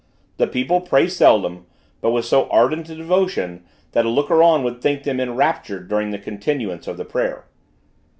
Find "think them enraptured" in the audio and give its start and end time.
4.81-5.87